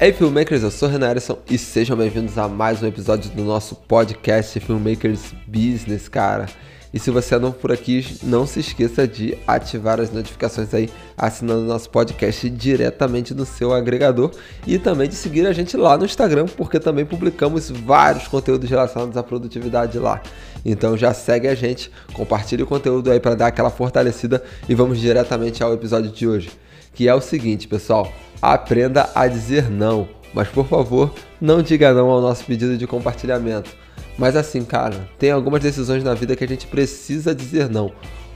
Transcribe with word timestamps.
Hey 0.00 0.12
Filmmakers, 0.12 0.64
eu 0.64 0.72
sou 0.72 0.88
Renan 0.88 1.10
Erison 1.10 1.38
e 1.48 1.56
sejam 1.56 1.96
bem-vindos 1.96 2.36
a 2.36 2.48
mais 2.48 2.82
um 2.82 2.86
episódio 2.88 3.30
do 3.30 3.44
nosso 3.44 3.76
podcast 3.76 4.58
Filmmakers 4.58 5.32
Business, 5.46 6.08
cara. 6.08 6.46
E 6.92 6.98
se 6.98 7.12
você 7.12 7.36
é 7.36 7.38
novo 7.38 7.54
por 7.54 7.70
aqui, 7.70 8.04
não 8.24 8.44
se 8.44 8.58
esqueça 8.58 9.06
de 9.06 9.38
ativar 9.46 10.00
as 10.00 10.12
notificações 10.12 10.74
aí, 10.74 10.90
assinando 11.16 11.62
nosso 11.62 11.88
podcast 11.90 12.50
diretamente 12.50 13.32
no 13.34 13.46
seu 13.46 13.72
agregador 13.72 14.32
e 14.66 14.80
também 14.80 15.08
de 15.08 15.14
seguir 15.14 15.46
a 15.46 15.52
gente 15.52 15.76
lá 15.76 15.96
no 15.96 16.04
Instagram, 16.04 16.46
porque 16.46 16.80
também 16.80 17.06
publicamos 17.06 17.70
vários 17.70 18.26
conteúdos 18.26 18.68
relacionados 18.68 19.16
à 19.16 19.22
produtividade 19.22 19.96
lá. 19.96 20.20
Então 20.64 20.96
já 20.96 21.14
segue 21.14 21.46
a 21.46 21.54
gente, 21.54 21.88
compartilhe 22.12 22.64
o 22.64 22.66
conteúdo 22.66 23.12
aí 23.12 23.20
para 23.20 23.36
dar 23.36 23.46
aquela 23.46 23.70
fortalecida 23.70 24.42
e 24.68 24.74
vamos 24.74 24.98
diretamente 24.98 25.62
ao 25.62 25.72
episódio 25.72 26.10
de 26.10 26.26
hoje, 26.26 26.50
que 26.94 27.08
é 27.08 27.14
o 27.14 27.20
seguinte, 27.20 27.68
pessoal: 27.68 28.12
aprenda 28.40 29.10
a 29.14 29.26
dizer 29.26 29.70
não, 29.70 30.08
mas 30.32 30.48
por 30.48 30.66
favor, 30.66 31.12
não 31.40 31.62
diga 31.62 31.92
não 31.92 32.08
ao 32.08 32.20
nosso 32.20 32.44
pedido 32.44 32.76
de 32.76 32.86
compartilhamento 32.86 33.84
mas 34.16 34.36
assim, 34.36 34.64
cara, 34.64 35.08
tem 35.18 35.30
algumas 35.30 35.60
decisões 35.62 36.04
na 36.04 36.14
vida 36.14 36.36
que 36.36 36.44
a 36.44 36.48
gente 36.48 36.66
precisa 36.66 37.34
dizer 37.34 37.68
não. 37.68 37.92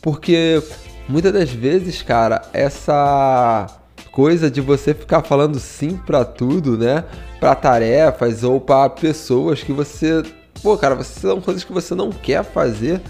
Porque 0.00 0.62
muitas 1.08 1.32
das 1.32 1.50
vezes, 1.50 2.02
cara, 2.02 2.42
essa 2.52 3.66
coisa 4.10 4.50
de 4.50 4.60
você 4.60 4.92
ficar 4.92 5.22
falando 5.22 5.58
sim 5.58 5.96
para 5.96 6.24
tudo, 6.24 6.76
né? 6.76 7.04
Para 7.40 7.54
tarefas 7.54 8.44
ou 8.44 8.60
para 8.60 8.90
pessoas 8.90 9.62
que 9.62 9.72
você, 9.72 10.22
pô, 10.62 10.76
cara, 10.76 11.02
são 11.02 11.40
coisas 11.40 11.64
que 11.64 11.72
você 11.72 11.94
não 11.94 12.10
quer 12.10 12.44
fazer. 12.44 13.00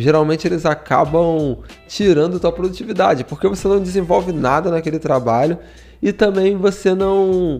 Geralmente 0.00 0.46
eles 0.46 0.64
acabam 0.64 1.58
tirando 1.88 2.38
tua 2.38 2.52
produtividade, 2.52 3.24
porque 3.24 3.48
você 3.48 3.66
não 3.66 3.82
desenvolve 3.82 4.30
nada 4.32 4.70
naquele 4.70 5.00
trabalho 5.00 5.58
e 6.00 6.12
também 6.12 6.56
você 6.56 6.94
não 6.94 7.58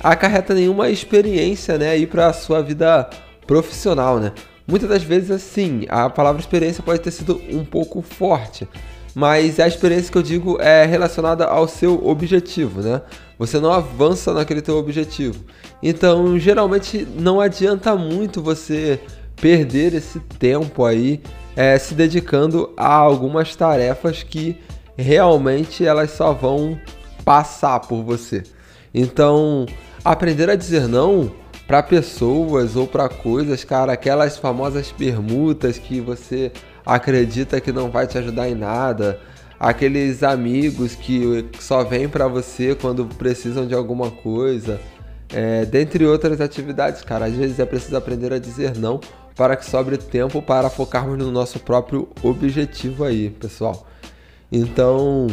acarreta 0.00 0.54
nenhuma 0.54 0.88
experiência, 0.88 1.76
né, 1.76 1.90
aí 1.90 2.06
para 2.06 2.32
sua 2.32 2.62
vida 2.62 3.10
profissional, 3.44 4.20
né? 4.20 4.30
Muitas 4.68 4.88
das 4.88 5.02
vezes, 5.02 5.32
assim, 5.32 5.84
a 5.88 6.08
palavra 6.08 6.40
experiência 6.40 6.80
pode 6.80 7.00
ter 7.00 7.10
sido 7.10 7.40
um 7.50 7.64
pouco 7.64 8.00
forte, 8.02 8.68
mas 9.12 9.58
a 9.58 9.66
experiência 9.66 10.12
que 10.12 10.18
eu 10.18 10.22
digo 10.22 10.60
é 10.60 10.86
relacionada 10.86 11.44
ao 11.44 11.66
seu 11.66 12.06
objetivo, 12.06 12.82
né? 12.82 13.02
Você 13.36 13.58
não 13.58 13.72
avança 13.72 14.32
naquele 14.32 14.62
teu 14.62 14.76
objetivo. 14.76 15.44
Então, 15.82 16.38
geralmente, 16.38 17.04
não 17.18 17.40
adianta 17.40 17.96
muito 17.96 18.40
você 18.40 19.00
perder 19.36 19.92
esse 19.94 20.20
tempo 20.20 20.84
aí 20.84 21.20
é, 21.56 21.78
se 21.78 21.94
dedicando 21.94 22.72
a 22.76 22.92
algumas 22.92 23.54
tarefas 23.54 24.22
que 24.22 24.60
realmente 24.96 25.84
elas 25.84 26.10
só 26.10 26.32
vão 26.32 26.78
passar 27.24 27.80
por 27.80 28.02
você. 28.02 28.42
Então, 28.92 29.66
aprender 30.04 30.50
a 30.50 30.56
dizer 30.56 30.86
não 30.86 31.32
para 31.66 31.82
pessoas 31.82 32.76
ou 32.76 32.86
para 32.86 33.08
coisas, 33.08 33.64
cara, 33.64 33.92
aquelas 33.92 34.36
famosas 34.36 34.92
permutas 34.92 35.78
que 35.78 36.00
você 36.00 36.52
acredita 36.84 37.60
que 37.60 37.72
não 37.72 37.90
vai 37.90 38.06
te 38.06 38.18
ajudar 38.18 38.48
em 38.48 38.54
nada, 38.54 39.18
aqueles 39.58 40.22
amigos 40.22 40.94
que 40.94 41.46
só 41.58 41.82
vêm 41.82 42.08
para 42.08 42.28
você 42.28 42.74
quando 42.74 43.06
precisam 43.06 43.66
de 43.66 43.74
alguma 43.74 44.10
coisa, 44.10 44.80
é, 45.34 45.64
dentre 45.64 46.06
outras 46.06 46.40
atividades, 46.40 47.02
cara. 47.02 47.26
Às 47.26 47.34
vezes 47.34 47.58
é 47.58 47.66
preciso 47.66 47.96
aprender 47.96 48.32
a 48.32 48.38
dizer 48.38 48.76
não 48.78 49.00
para 49.34 49.56
que 49.56 49.68
sobre 49.68 49.96
tempo 49.96 50.40
para 50.40 50.70
focarmos 50.70 51.18
no 51.18 51.30
nosso 51.32 51.58
próprio 51.58 52.08
objetivo 52.22 53.02
aí, 53.02 53.30
pessoal. 53.30 53.84
Então, 54.50 55.26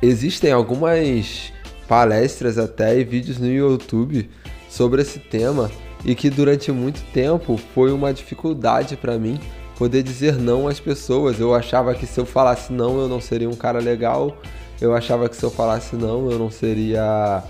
existem 0.00 0.50
algumas 0.50 1.52
palestras 1.86 2.56
até 2.56 2.98
e 2.98 3.04
vídeos 3.04 3.38
no 3.38 3.46
YouTube 3.46 4.30
sobre 4.70 5.02
esse 5.02 5.18
tema 5.18 5.70
e 6.02 6.14
que 6.14 6.30
durante 6.30 6.72
muito 6.72 7.02
tempo 7.12 7.60
foi 7.74 7.92
uma 7.92 8.14
dificuldade 8.14 8.96
para 8.96 9.18
mim 9.18 9.38
poder 9.76 10.02
dizer 10.02 10.36
não 10.36 10.66
às 10.66 10.80
pessoas. 10.80 11.38
Eu 11.38 11.54
achava 11.54 11.94
que 11.94 12.06
se 12.06 12.18
eu 12.18 12.24
falasse 12.24 12.72
não, 12.72 12.98
eu 13.00 13.08
não 13.08 13.20
seria 13.20 13.50
um 13.50 13.54
cara 13.54 13.80
legal. 13.80 14.38
Eu 14.80 14.94
achava 14.94 15.28
que 15.28 15.36
se 15.36 15.42
eu 15.42 15.50
falasse 15.50 15.94
não, 15.94 16.30
eu 16.30 16.38
não 16.38 16.50
seria 16.50 17.42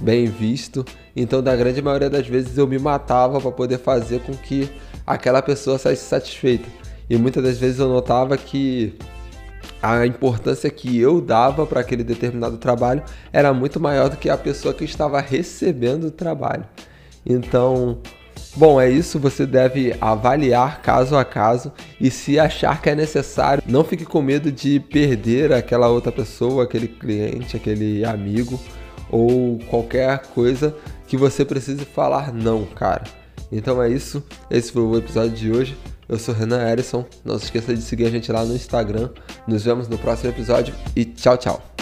bem 0.00 0.26
visto. 0.26 0.84
Então, 1.16 1.42
da 1.42 1.56
grande 1.56 1.80
maioria 1.80 2.10
das 2.10 2.26
vezes, 2.28 2.58
eu 2.58 2.66
me 2.66 2.78
matava 2.78 3.40
para 3.40 3.50
poder 3.50 3.78
fazer 3.78 4.20
com 4.20 4.34
que 4.34 4.70
aquela 5.06 5.40
pessoa 5.40 5.78
saísse 5.78 6.04
satisfeita. 6.04 6.68
E 7.08 7.16
muitas 7.16 7.42
das 7.42 7.56
vezes 7.56 7.78
eu 7.78 7.88
notava 7.88 8.36
que 8.36 8.94
a 9.82 10.06
importância 10.06 10.68
que 10.68 10.98
eu 10.98 11.20
dava 11.20 11.66
para 11.66 11.80
aquele 11.80 12.04
determinado 12.04 12.58
trabalho 12.58 13.02
era 13.32 13.52
muito 13.54 13.80
maior 13.80 14.10
do 14.10 14.16
que 14.16 14.28
a 14.28 14.36
pessoa 14.36 14.74
que 14.74 14.84
estava 14.84 15.20
recebendo 15.20 16.08
o 16.08 16.10
trabalho. 16.10 16.64
Então, 17.24 17.98
bom, 18.54 18.80
é 18.80 18.90
isso. 18.90 19.18
Você 19.18 19.46
deve 19.46 19.96
avaliar 20.00 20.82
caso 20.82 21.16
a 21.16 21.24
caso 21.24 21.72
e 22.00 22.10
se 22.10 22.38
achar 22.38 22.82
que 22.82 22.90
é 22.90 22.94
necessário, 22.94 23.62
não 23.66 23.84
fique 23.84 24.04
com 24.04 24.20
medo 24.20 24.50
de 24.50 24.80
perder 24.80 25.52
aquela 25.52 25.88
outra 25.88 26.12
pessoa, 26.12 26.64
aquele 26.64 26.88
cliente, 26.88 27.56
aquele 27.56 28.04
amigo 28.04 28.60
ou 29.10 29.58
qualquer 29.70 30.18
coisa 30.34 30.74
que 31.06 31.16
você 31.16 31.44
precise 31.44 31.84
falar 31.84 32.32
não, 32.32 32.64
cara. 32.64 33.04
Então 33.50 33.82
é 33.82 33.88
isso. 33.88 34.22
Esse 34.50 34.72
foi 34.72 34.82
o 34.82 34.96
episódio 34.96 35.32
de 35.32 35.50
hoje. 35.50 35.76
Eu 36.08 36.18
sou 36.18 36.34
Renan 36.34 36.68
Erison. 36.68 37.04
Não 37.24 37.38
se 37.38 37.46
esqueça 37.46 37.74
de 37.74 37.82
seguir 37.82 38.06
a 38.06 38.10
gente 38.10 38.30
lá 38.30 38.44
no 38.44 38.54
Instagram. 38.54 39.10
Nos 39.46 39.64
vemos 39.64 39.88
no 39.88 39.98
próximo 39.98 40.30
episódio 40.30 40.74
e 40.94 41.04
tchau, 41.04 41.36
tchau. 41.36 41.75